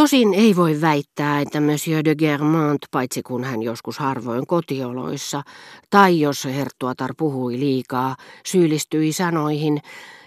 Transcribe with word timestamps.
Tosin 0.00 0.34
ei 0.34 0.56
voi 0.56 0.80
väittää, 0.80 1.40
että 1.40 1.60
Monsieur 1.60 2.04
de 2.04 2.14
Germant, 2.14 2.78
paitsi 2.90 3.22
kun 3.22 3.44
hän 3.44 3.62
joskus 3.62 3.98
harvoin 3.98 4.46
kotioloissa, 4.46 5.42
tai 5.90 6.20
jos 6.20 6.44
herttuatar 6.44 7.10
puhui 7.18 7.58
liikaa, 7.58 8.16
syyllistyi 8.46 9.12
sanoihin, 9.12 9.80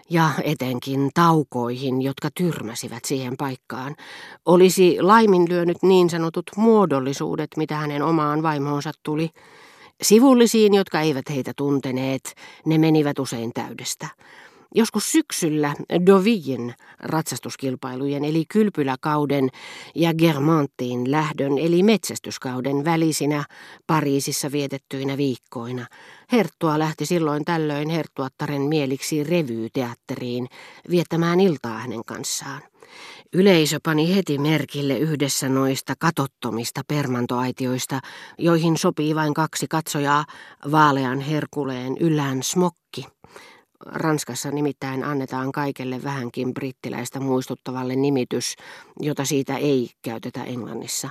ja 0.10 0.30
etenkin 0.44 1.10
taukoihin, 1.14 2.02
jotka 2.02 2.30
tyrmäsivät 2.38 3.06
siihen 3.06 3.38
paikkaan, 3.38 3.96
olisi 4.46 4.98
laiminlyönyt 5.02 5.78
niin 5.84 6.10
sanotut 6.10 6.46
muodollisuudet, 6.58 7.50
mitä 7.58 7.76
hänen 7.76 8.02
omaan 8.02 8.44
vaimoonsa 8.44 8.92
tuli. 9.04 9.30
Sivullisiin, 10.02 10.74
jotka 10.74 11.02
eivät 11.02 11.30
heitä 11.30 11.52
tunteneet, 11.58 12.36
ne 12.66 12.78
menivät 12.78 13.20
usein 13.20 13.54
täydestä. 13.54 14.08
Joskus 14.76 15.12
syksyllä 15.12 15.76
Dovien 16.06 16.74
ratsastuskilpailujen 17.00 18.26
eli 18.26 18.46
kylpyläkauden 18.54 19.50
ja 19.96 20.14
Germanttiin 20.14 21.12
lähdön 21.12 21.58
eli 21.58 21.84
metsästyskauden 21.84 22.86
välisinä 22.86 23.46
Pariisissa 23.88 24.52
vietettyinä 24.52 25.18
viikkoina. 25.18 25.86
Herttua 26.32 26.80
lähti 26.80 27.06
silloin 27.06 27.46
tällöin 27.46 27.90
herttuattaren 27.90 28.62
mieliksi 28.62 29.24
revyyteatteriin 29.24 30.48
viettämään 30.90 31.40
iltaa 31.40 31.78
hänen 31.78 32.06
kanssaan. 32.06 32.62
Yleisö 33.34 33.80
pani 33.84 34.16
heti 34.16 34.38
merkille 34.38 34.98
yhdessä 34.98 35.50
noista 35.50 35.94
katottomista 36.00 36.82
permantoaitioista, 36.88 38.00
joihin 38.38 38.78
sopii 38.78 39.16
vain 39.16 39.34
kaksi 39.34 39.68
katsojaa, 39.70 40.26
vaalean 40.72 41.20
herkuleen 41.20 41.98
yllään 42.00 42.44
smokki. 42.44 43.06
Ranskassa 43.86 44.52
nimittäin 44.52 45.04
annetaan 45.04 45.52
kaikelle 45.52 46.04
vähänkin 46.04 46.54
brittiläistä 46.54 47.20
muistuttavalle 47.20 47.96
nimitys, 47.96 48.56
jota 49.00 49.26
siitä 49.26 49.58
ei 49.58 49.90
käytetä 50.02 50.44
Englannissa. 50.44 51.10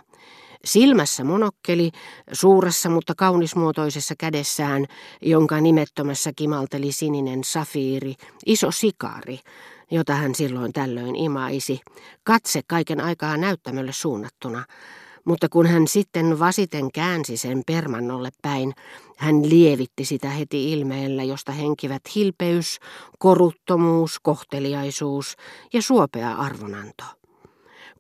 Silmässä 0.65 1.25
monokkeli, 1.25 1.91
suuressa 2.33 2.89
mutta 2.91 3.15
kaunismuotoisessa 3.17 4.15
kädessään, 4.19 4.87
jonka 5.23 5.61
nimettömässä 5.61 6.33
kimalteli 6.37 6.93
sininen 6.93 7.45
safiiri, 7.45 8.15
iso 8.47 8.71
sikari, 8.71 9.39
jota 9.91 10.15
hän 10.15 10.35
silloin 10.35 10.73
tällöin 10.73 11.17
imaisi, 11.17 11.81
katse 12.25 12.61
kaiken 12.67 13.01
aikaa 13.01 13.37
näyttämölle 13.37 13.93
suunnattuna– 13.93 14.65
mutta 15.25 15.49
kun 15.49 15.67
hän 15.67 15.89
sitten 15.89 16.39
vasiten 16.39 16.93
käänsi 16.93 17.37
sen 17.37 17.63
permannolle 17.67 18.31
päin, 18.43 18.73
hän 19.17 19.49
lievitti 19.49 20.05
sitä 20.05 20.31
heti 20.31 20.73
ilmeellä, 20.73 21.23
josta 21.23 21.53
henkivät 21.53 22.03
hilpeys, 22.15 22.79
koruttomuus, 23.19 24.21
kohteliaisuus 24.23 25.37
ja 25.73 25.83
suopea 25.83 26.35
arvonanto. 26.35 27.05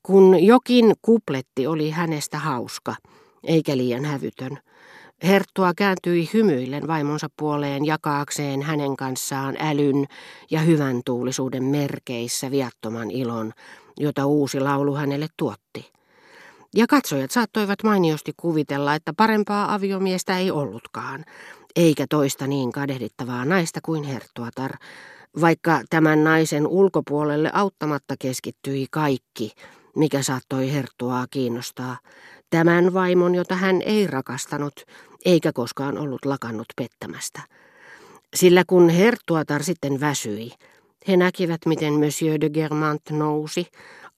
Kun 0.03 0.45
jokin 0.45 0.92
kupletti 1.03 1.67
oli 1.67 1.91
hänestä 1.91 2.39
hauska, 2.39 2.95
eikä 3.45 3.77
liian 3.77 4.05
hävytön, 4.05 4.59
Herttua 5.23 5.73
kääntyi 5.77 6.31
hymyillen 6.34 6.86
vaimonsa 6.86 7.29
puoleen 7.36 7.86
jakaakseen 7.86 8.62
hänen 8.62 8.97
kanssaan 8.97 9.57
älyn 9.61 10.07
ja 10.51 10.61
hyvän 10.61 11.01
tuulisuuden 11.05 11.64
merkeissä 11.64 12.51
viattoman 12.51 13.11
ilon, 13.11 13.53
jota 13.97 14.27
uusi 14.27 14.61
laulu 14.61 14.95
hänelle 14.95 15.27
tuotti. 15.36 15.92
Ja 16.77 16.87
katsojat 16.87 17.31
saattoivat 17.31 17.83
mainiosti 17.83 18.33
kuvitella, 18.37 18.95
että 18.95 19.12
parempaa 19.17 19.75
aviomiestä 19.75 20.39
ei 20.39 20.51
ollutkaan, 20.51 21.25
eikä 21.77 22.06
toista 22.11 22.47
niin 22.47 22.73
kadehdittavaa 22.73 23.45
naista 23.45 23.81
kuin 23.84 24.05
Herttuatar, 24.05 24.73
vaikka 25.41 25.81
tämän 25.91 26.25
naisen 26.25 26.67
ulkopuolelle 26.67 27.51
auttamatta 27.53 28.14
keskittyi 28.19 28.87
kaikki, 28.91 29.53
mikä 29.97 30.23
saattoi 30.23 30.73
Herttuaa 30.73 31.27
kiinnostaa, 31.31 31.98
tämän 32.51 32.95
vaimon, 32.95 33.34
jota 33.34 33.55
hän 33.55 33.83
ei 33.83 34.07
rakastanut, 34.07 34.75
eikä 35.25 35.53
koskaan 35.53 35.98
ollut 35.98 36.25
lakannut 36.25 36.69
pettämästä. 36.77 37.41
Sillä 38.34 38.64
kun 38.67 38.89
Herttuatar 38.89 39.63
sitten 39.63 40.01
väsyi, 40.01 40.52
he 41.08 41.17
näkivät, 41.17 41.61
miten 41.67 41.92
Monsieur 41.92 42.41
de 42.41 42.51
Germant 42.51 43.02
nousi, 43.11 43.67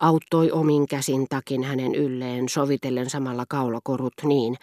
auttoi 0.01 0.51
omin 0.51 0.87
käsin 0.87 1.27
takin 1.29 1.63
hänen 1.63 1.95
ylleen 1.95 2.49
sovitellen 2.49 3.11
samalla 3.11 3.45
kaulakorut 3.49 4.15
niin, 4.23 4.57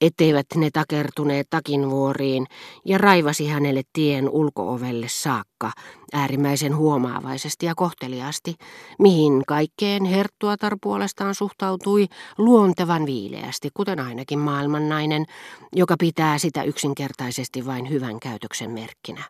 etteivät 0.00 0.46
ne 0.54 0.70
takertuneet 0.72 1.46
takin 1.50 1.90
vuoriin 1.90 2.46
ja 2.84 2.98
raivasi 2.98 3.48
hänelle 3.48 3.82
tien 3.92 4.28
ulkoovelle 4.28 5.06
saakka 5.08 5.72
äärimmäisen 6.12 6.76
huomaavaisesti 6.76 7.66
ja 7.66 7.74
kohteliaasti, 7.74 8.54
mihin 8.98 9.42
kaikkeen 9.46 10.04
Herttuatar 10.04 10.76
puolestaan 10.82 11.34
suhtautui 11.34 12.06
luontevan 12.38 13.06
viileästi, 13.06 13.70
kuten 13.74 14.00
ainakin 14.00 14.38
maailmannainen, 14.38 15.26
joka 15.72 15.96
pitää 15.98 16.38
sitä 16.38 16.62
yksinkertaisesti 16.62 17.66
vain 17.66 17.90
hyvän 17.90 18.20
käytöksen 18.20 18.70
merkkinä 18.70 19.24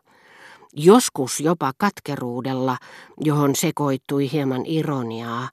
joskus 0.75 1.39
jopa 1.39 1.71
katkeruudella, 1.77 2.77
johon 3.19 3.55
sekoittui 3.55 4.31
hieman 4.31 4.65
ironiaa, 4.65 5.49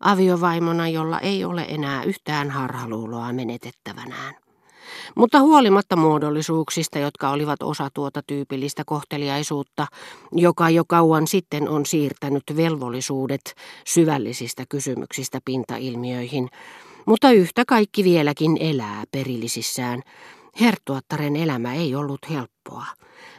aviovaimona, 0.00 0.88
jolla 0.88 1.20
ei 1.20 1.44
ole 1.44 1.66
enää 1.68 2.02
yhtään 2.04 2.50
harhaluuloa 2.50 3.32
menetettävänään. 3.32 4.34
Mutta 5.16 5.40
huolimatta 5.40 5.96
muodollisuuksista, 5.96 6.98
jotka 6.98 7.30
olivat 7.30 7.62
osa 7.62 7.88
tuota 7.94 8.22
tyypillistä 8.26 8.82
kohteliaisuutta, 8.86 9.86
joka 10.32 10.70
jo 10.70 10.84
kauan 10.88 11.26
sitten 11.26 11.68
on 11.68 11.86
siirtänyt 11.86 12.42
velvollisuudet 12.56 13.54
syvällisistä 13.86 14.64
kysymyksistä 14.68 15.38
pintailmiöihin, 15.44 16.48
mutta 17.06 17.30
yhtä 17.30 17.64
kaikki 17.68 18.04
vieläkin 18.04 18.56
elää 18.60 19.04
perillisissään, 19.10 20.02
Herttuattaren 20.60 21.36
elämä 21.36 21.74
ei 21.74 21.94
ollut 21.94 22.30
helppoa. 22.30 22.86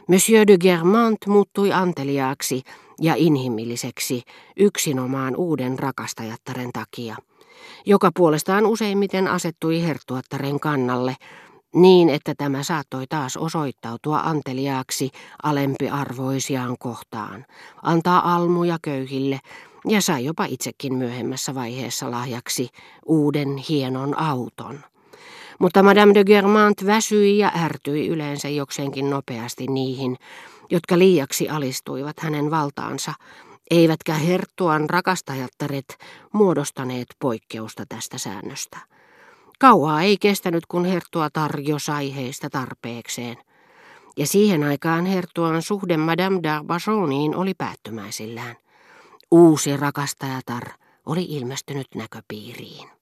Monsieur 0.08 0.46
de 0.46 0.58
Germant 0.58 1.18
muuttui 1.26 1.72
anteliaaksi 1.72 2.62
ja 3.00 3.14
inhimilliseksi 3.16 4.22
yksinomaan 4.56 5.36
uuden 5.36 5.78
rakastajattaren 5.78 6.70
takia, 6.72 7.16
joka 7.86 8.10
puolestaan 8.16 8.66
useimmiten 8.66 9.28
asettui 9.28 9.82
Herttuattaren 9.82 10.60
kannalle, 10.60 11.16
niin 11.74 12.08
että 12.08 12.34
tämä 12.38 12.62
saattoi 12.62 13.06
taas 13.08 13.36
osoittautua 13.36 14.18
anteliaaksi 14.20 15.10
alempiarvoisiaan 15.42 16.76
kohtaan, 16.78 17.46
antaa 17.82 18.34
almuja 18.34 18.78
köyhille 18.82 19.38
ja 19.88 20.00
sai 20.00 20.24
jopa 20.24 20.44
itsekin 20.44 20.94
myöhemmässä 20.94 21.54
vaiheessa 21.54 22.10
lahjaksi 22.10 22.68
uuden 23.06 23.56
hienon 23.56 24.18
auton. 24.18 24.80
Mutta 25.58 25.82
Madame 25.82 26.14
de 26.14 26.24
Germant 26.24 26.86
väsyi 26.86 27.38
ja 27.38 27.52
ärtyi 27.64 28.08
yleensä 28.08 28.48
jokseenkin 28.48 29.10
nopeasti 29.10 29.66
niihin, 29.66 30.16
jotka 30.70 30.98
liiaksi 30.98 31.48
alistuivat 31.48 32.20
hänen 32.20 32.50
valtaansa, 32.50 33.12
eivätkä 33.70 34.14
herttuan 34.14 34.90
rakastajattaret 34.90 35.98
muodostaneet 36.32 37.06
poikkeusta 37.18 37.84
tästä 37.88 38.18
säännöstä. 38.18 38.78
Kauaa 39.58 40.02
ei 40.02 40.16
kestänyt, 40.20 40.66
kun 40.66 40.84
herttua 40.84 41.30
tarjo 41.32 41.78
sai 41.78 42.14
heistä 42.14 42.50
tarpeekseen. 42.50 43.36
Ja 44.16 44.26
siihen 44.26 44.64
aikaan 44.64 45.06
herttuan 45.06 45.62
suhde 45.62 45.96
Madame 45.96 46.36
d'Arbachoniin 46.36 47.36
oli 47.36 47.54
päättymäisillään. 47.54 48.56
Uusi 49.30 49.76
rakastajatar 49.76 50.64
oli 51.06 51.22
ilmestynyt 51.28 51.86
näköpiiriin. 51.94 52.95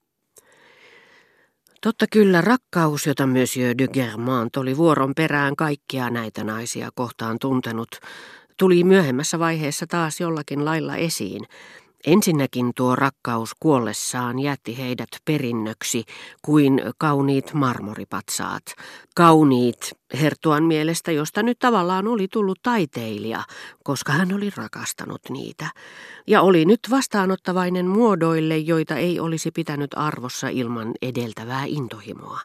Totta 1.85 2.05
kyllä 2.11 2.41
rakkaus, 2.41 3.07
jota 3.07 3.27
Monsieur 3.27 3.77
de 3.77 3.87
Germant 3.87 4.57
oli 4.57 4.77
vuoron 4.77 5.13
perään 5.15 5.55
kaikkia 5.55 6.09
näitä 6.09 6.43
naisia 6.43 6.89
kohtaan 6.95 7.39
tuntenut, 7.39 7.87
tuli 8.57 8.83
myöhemmässä 8.83 9.39
vaiheessa 9.39 9.87
taas 9.87 10.19
jollakin 10.19 10.65
lailla 10.65 10.95
esiin, 10.95 11.45
Ensinnäkin 12.05 12.71
tuo 12.75 12.95
rakkaus 12.95 13.51
kuollessaan 13.59 14.39
jätti 14.39 14.77
heidät 14.77 15.09
perinnöksi 15.25 16.03
kuin 16.41 16.81
kauniit 16.97 17.53
marmoripatsaat. 17.53 18.63
Kauniit 19.15 19.91
Hertuan 20.21 20.63
mielestä, 20.63 21.11
josta 21.11 21.43
nyt 21.43 21.59
tavallaan 21.59 22.07
oli 22.07 22.27
tullut 22.27 22.59
taiteilija, 22.63 23.43
koska 23.83 24.13
hän 24.13 24.33
oli 24.33 24.49
rakastanut 24.55 25.21
niitä. 25.29 25.69
Ja 26.27 26.41
oli 26.41 26.65
nyt 26.65 26.79
vastaanottavainen 26.89 27.87
muodoille, 27.87 28.57
joita 28.57 28.95
ei 28.95 29.19
olisi 29.19 29.51
pitänyt 29.51 29.91
arvossa 29.95 30.47
ilman 30.47 30.91
edeltävää 31.01 31.63
intohimoa. 31.67 32.39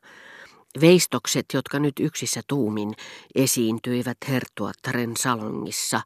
Veistokset, 0.80 1.46
jotka 1.54 1.78
nyt 1.78 1.94
yksissä 2.00 2.40
tuumin 2.48 2.92
esiintyivät 3.34 4.16
herttuattaren 4.28 5.16
salongissa, 5.16 6.00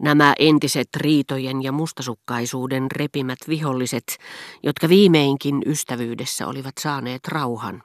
nämä 0.00 0.34
entiset 0.38 0.88
riitojen 0.96 1.62
ja 1.62 1.72
mustasukkaisuuden 1.72 2.90
repimät 2.90 3.38
viholliset, 3.48 4.18
jotka 4.62 4.88
viimeinkin 4.88 5.62
ystävyydessä 5.66 6.46
olivat 6.46 6.74
saaneet 6.80 7.28
rauhan. 7.28 7.82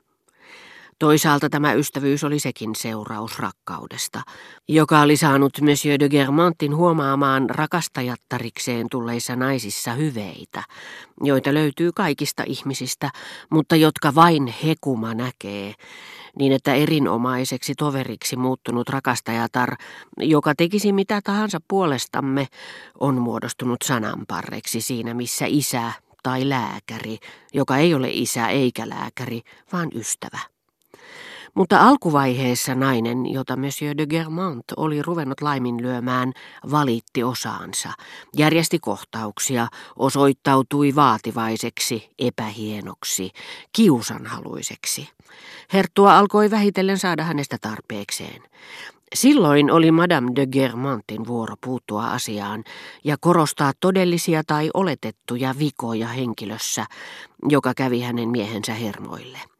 Toisaalta 0.99 1.49
tämä 1.49 1.73
ystävyys 1.73 2.23
oli 2.23 2.39
sekin 2.39 2.75
seuraus 2.75 3.39
rakkaudesta, 3.39 4.21
joka 4.67 5.01
oli 5.01 5.17
saanut 5.17 5.61
Monsieur 5.61 5.99
de 5.99 6.09
Germantin 6.09 6.75
huomaamaan 6.75 7.49
rakastajattarikseen 7.49 8.87
tulleissa 8.91 9.35
naisissa 9.35 9.93
hyveitä, 9.93 10.63
joita 11.23 11.53
löytyy 11.53 11.91
kaikista 11.95 12.43
ihmisistä, 12.45 13.09
mutta 13.49 13.75
jotka 13.75 14.15
vain 14.15 14.53
hekuma 14.63 15.13
näkee, 15.13 15.73
niin 16.39 16.51
että 16.51 16.73
erinomaiseksi 16.73 17.73
toveriksi 17.77 18.35
muuttunut 18.35 18.89
rakastajatar, 18.89 19.75
joka 20.17 20.55
tekisi 20.55 20.93
mitä 20.93 21.21
tahansa 21.23 21.59
puolestamme, 21.67 22.47
on 22.99 23.21
muodostunut 23.21 23.81
sananparreksi 23.83 24.81
siinä, 24.81 25.13
missä 25.13 25.45
isä 25.47 25.93
tai 26.23 26.49
lääkäri, 26.49 27.17
joka 27.53 27.77
ei 27.77 27.93
ole 27.93 28.09
isä 28.11 28.47
eikä 28.47 28.89
lääkäri, 28.89 29.41
vaan 29.73 29.89
ystävä. 29.95 30.56
Mutta 31.57 31.79
alkuvaiheessa 31.87 32.75
nainen, 32.75 33.25
jota 33.33 33.55
Monsieur 33.55 33.97
de 33.97 34.05
Germant 34.05 34.63
oli 34.77 35.01
ruvennut 35.01 35.41
laiminlyömään, 35.41 36.33
valitti 36.71 37.23
osaansa, 37.23 37.89
järjesti 38.37 38.79
kohtauksia, 38.79 39.67
osoittautui 39.95 40.95
vaativaiseksi, 40.95 42.09
epähienoksi, 42.19 43.31
kiusanhaluiseksi. 43.73 45.09
Herttua 45.73 46.17
alkoi 46.17 46.51
vähitellen 46.51 46.97
saada 46.97 47.23
hänestä 47.23 47.57
tarpeekseen. 47.61 48.41
Silloin 49.15 49.71
oli 49.71 49.91
Madame 49.91 50.31
de 50.35 50.47
Germantin 50.47 51.27
vuoro 51.27 51.55
puuttua 51.63 52.07
asiaan 52.07 52.63
ja 53.03 53.15
korostaa 53.19 53.71
todellisia 53.79 54.43
tai 54.47 54.69
oletettuja 54.73 55.55
vikoja 55.59 56.07
henkilössä, 56.07 56.85
joka 57.49 57.73
kävi 57.73 58.01
hänen 58.01 58.29
miehensä 58.29 58.73
hermoille. 58.73 59.56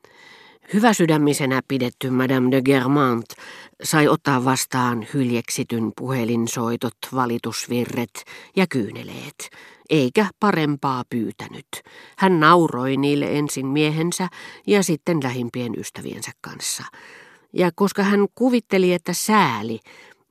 Hyväsydämisenä 0.73 1.61
pidetty 1.67 2.09
Madame 2.09 2.51
de 2.51 2.61
Germant 2.61 3.25
sai 3.83 4.07
ottaa 4.07 4.45
vastaan 4.45 5.07
hyljeksityn 5.13 5.91
puhelinsoitot, 5.97 6.97
valitusvirret 7.15 8.23
ja 8.55 8.67
kyyneleet, 8.67 9.49
eikä 9.89 10.25
parempaa 10.39 11.03
pyytänyt. 11.09 11.67
Hän 12.17 12.39
nauroi 12.39 12.97
niille 12.97 13.37
ensin 13.37 13.65
miehensä 13.65 14.27
ja 14.67 14.83
sitten 14.83 15.19
lähimpien 15.23 15.73
ystäviensä 15.79 16.31
kanssa. 16.41 16.83
Ja 17.53 17.71
koska 17.75 18.03
hän 18.03 18.27
kuvitteli, 18.35 18.93
että 18.93 19.13
sääli, 19.13 19.79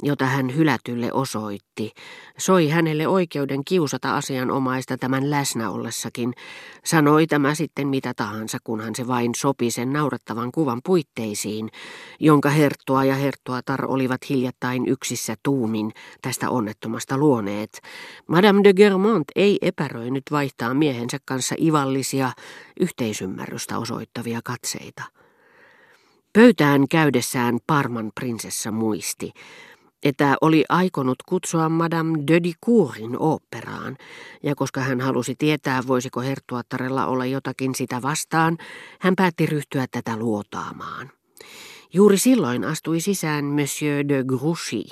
jota 0.02 0.26
hän 0.26 0.56
hylätylle 0.56 1.12
osoitti, 1.12 1.92
soi 2.38 2.68
hänelle 2.68 3.08
oikeuden 3.08 3.64
kiusata 3.64 4.16
asianomaista 4.16 4.96
tämän 4.96 5.30
läsnä 5.30 5.70
ollessakin, 5.70 6.34
sanoi 6.84 7.26
tämä 7.26 7.54
sitten 7.54 7.88
mitä 7.88 8.14
tahansa, 8.14 8.58
kunhan 8.64 8.94
se 8.94 9.06
vain 9.06 9.34
sopi 9.36 9.70
sen 9.70 9.92
naurettavan 9.92 10.52
kuvan 10.52 10.80
puitteisiin, 10.84 11.68
jonka 12.20 12.50
herttua 12.50 13.04
ja 13.04 13.14
herttuatar 13.14 13.86
olivat 13.86 14.28
hiljattain 14.28 14.88
yksissä 14.88 15.34
tuumin 15.42 15.92
tästä 16.22 16.50
onnettomasta 16.50 17.18
luoneet. 17.18 17.80
Madame 18.26 18.60
de 18.64 18.74
Germont 18.74 19.24
ei 19.36 19.58
epäröinyt 19.62 20.24
vaihtaa 20.30 20.74
miehensä 20.74 21.18
kanssa 21.24 21.54
ivallisia, 21.60 22.32
yhteisymmärrystä 22.80 23.78
osoittavia 23.78 24.40
katseita. 24.44 25.02
Pöytään 26.32 26.88
käydessään 26.88 27.58
Parman 27.66 28.10
prinsessa 28.14 28.70
muisti, 28.70 29.32
että 30.02 30.36
oli 30.40 30.64
aikonut 30.68 31.18
kutsua 31.28 31.68
Madame 31.68 32.18
de 32.26 32.40
Dicourin 32.42 33.16
oopperaan, 33.18 33.96
ja 34.42 34.54
koska 34.54 34.80
hän 34.80 35.00
halusi 35.00 35.34
tietää, 35.38 35.82
voisiko 35.86 36.20
herttuattarella 36.20 37.06
olla 37.06 37.26
jotakin 37.26 37.74
sitä 37.74 38.02
vastaan, 38.02 38.58
hän 39.00 39.16
päätti 39.16 39.46
ryhtyä 39.46 39.86
tätä 39.90 40.16
luotaamaan. 40.16 41.10
Juuri 41.92 42.18
silloin 42.18 42.64
astui 42.64 43.00
sisään 43.00 43.44
Monsieur 43.44 44.08
de 44.08 44.24
Grouchy, 44.24 44.82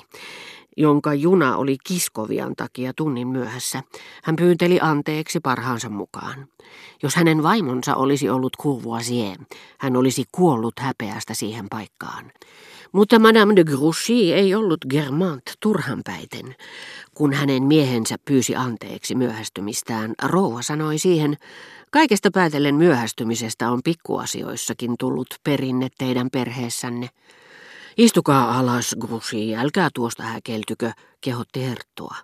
jonka 0.77 1.13
juna 1.13 1.57
oli 1.57 1.77
Kiskovian 1.83 2.55
takia 2.55 2.93
tunnin 2.93 3.27
myöhässä. 3.27 3.83
Hän 4.23 4.35
pyynteli 4.35 4.79
anteeksi 4.81 5.39
parhaansa 5.39 5.89
mukaan. 5.89 6.47
Jos 7.03 7.15
hänen 7.15 7.43
vaimonsa 7.43 7.95
olisi 7.95 8.29
ollut 8.29 8.57
Courvoisier, 8.61 9.37
hän 9.77 9.95
olisi 9.95 10.23
kuollut 10.31 10.79
häpeästä 10.79 11.33
siihen 11.33 11.65
paikkaan. 11.69 12.31
Mutta 12.95 13.19
Madame 13.19 13.55
de 13.55 13.63
Grouchy 13.63 14.33
ei 14.33 14.55
ollut 14.55 14.85
Germant 14.89 15.43
turhanpäiten. 15.59 16.55
Kun 17.13 17.33
hänen 17.33 17.63
miehensä 17.63 18.15
pyysi 18.25 18.55
anteeksi 18.55 19.15
myöhästymistään, 19.15 20.13
rouva 20.23 20.61
sanoi 20.61 20.97
siihen, 20.97 21.37
kaikesta 21.91 22.29
päätellen 22.33 22.75
myöhästymisestä 22.75 23.71
on 23.71 23.81
pikkuasioissakin 23.83 24.95
tullut 24.99 25.27
perinne 25.43 25.87
teidän 25.97 26.29
perheessänne. 26.31 27.09
Istukaa 27.97 28.59
alas, 28.59 28.95
Grouchy, 28.99 29.55
älkää 29.55 29.89
tuosta 29.93 30.23
häkeltykö, 30.23 30.91
kehotti 31.21 31.65
Herttua. 31.65 32.15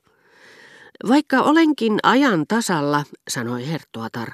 Vaikka 1.07 1.41
olenkin 1.41 1.99
ajan 2.03 2.45
tasalla, 2.47 3.03
sanoi 3.29 3.67
Herttuatar, 3.67 4.29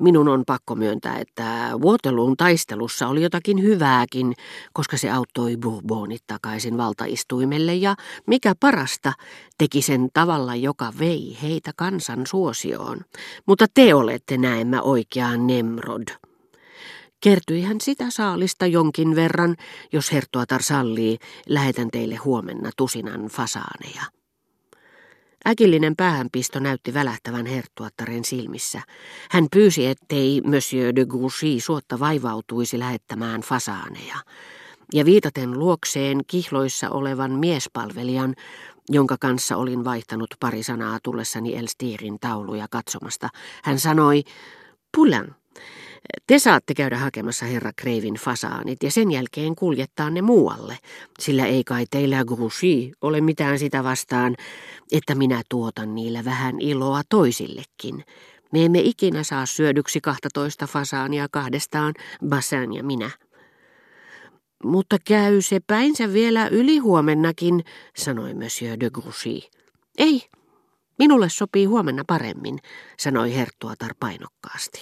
minun 0.00 0.28
on 0.28 0.44
pakko 0.46 0.74
myöntää, 0.74 1.18
että 1.18 1.70
Waterloon 1.78 2.36
taistelussa 2.36 3.08
oli 3.08 3.22
jotakin 3.22 3.62
hyvääkin, 3.62 4.34
koska 4.72 4.96
se 4.96 5.10
auttoi 5.10 5.56
Bourbonit 5.56 6.22
takaisin 6.26 6.76
valtaistuimelle 6.76 7.74
ja, 7.74 7.96
mikä 8.26 8.54
parasta, 8.60 9.12
teki 9.58 9.82
sen 9.82 10.08
tavalla, 10.14 10.54
joka 10.54 10.92
vei 10.98 11.38
heitä 11.42 11.70
kansan 11.76 12.26
suosioon. 12.26 13.00
Mutta 13.46 13.66
te 13.74 13.94
olette 13.94 14.38
näemmä 14.38 14.82
oikea 14.82 15.36
Nemrod. 15.36 16.08
Kertyi 17.20 17.62
hän 17.62 17.80
sitä 17.80 18.10
saalista 18.10 18.66
jonkin 18.66 19.16
verran, 19.16 19.56
jos 19.92 20.12
Herttuatar 20.12 20.62
sallii, 20.62 21.18
lähetän 21.48 21.90
teille 21.90 22.16
huomenna 22.16 22.70
tusinan 22.76 23.26
fasaaneja. 23.26 24.15
Äkillinen 25.48 25.96
päähänpisto 25.96 26.60
näytti 26.60 26.94
välähtävän 26.94 27.46
herttuattaren 27.46 28.24
silmissä. 28.24 28.82
Hän 29.30 29.46
pyysi, 29.52 29.86
ettei 29.86 30.40
Monsieur 30.40 30.96
de 30.96 31.04
Gouchy 31.04 31.60
suotta 31.60 31.98
vaivautuisi 31.98 32.78
lähettämään 32.78 33.40
fasaaneja. 33.40 34.16
Ja 34.94 35.04
viitaten 35.04 35.58
luokseen 35.58 36.20
kihloissa 36.26 36.90
olevan 36.90 37.32
miespalvelijan, 37.32 38.34
jonka 38.88 39.16
kanssa 39.20 39.56
olin 39.56 39.84
vaihtanut 39.84 40.34
pari 40.40 40.62
sanaa 40.62 40.98
tullessani 41.02 41.56
Elstirin 41.56 42.18
tauluja 42.20 42.66
katsomasta, 42.70 43.28
hän 43.64 43.78
sanoi, 43.78 44.22
Pulan, 44.96 45.34
te 46.26 46.38
saatte 46.38 46.74
käydä 46.74 46.98
hakemassa 46.98 47.46
herra 47.46 47.72
Kreivin 47.76 48.14
fasaanit 48.14 48.82
ja 48.82 48.90
sen 48.90 49.10
jälkeen 49.10 49.56
kuljettaa 49.56 50.10
ne 50.10 50.22
muualle, 50.22 50.78
sillä 51.18 51.46
ei 51.46 51.64
kai 51.64 51.86
teillä 51.90 52.24
Grouchy 52.24 52.92
ole 53.00 53.20
mitään 53.20 53.58
sitä 53.58 53.84
vastaan, 53.84 54.36
että 54.92 55.14
minä 55.14 55.42
tuotan 55.48 55.94
niillä 55.94 56.24
vähän 56.24 56.60
iloa 56.60 57.02
toisillekin. 57.08 58.04
Me 58.52 58.64
emme 58.64 58.80
ikinä 58.80 59.22
saa 59.22 59.46
syödyksi 59.46 60.00
12 60.00 60.66
fasaania 60.66 61.26
kahdestaan, 61.30 61.94
Bassan 62.28 62.72
ja 62.72 62.84
minä. 62.84 63.10
Mutta 64.64 64.96
käy 65.04 65.42
se 65.42 65.60
päinsä 65.66 66.12
vielä 66.12 66.48
ylihuomennakin, 66.48 67.64
sanoi 67.96 68.34
Monsieur 68.34 68.80
de 68.80 68.90
Grouchy. 68.90 69.40
Ei, 69.98 70.22
minulle 70.98 71.28
sopii 71.28 71.64
huomenna 71.64 72.04
paremmin, 72.06 72.58
sanoi 72.98 73.34
Herttuatar 73.34 73.94
painokkaasti. 74.00 74.80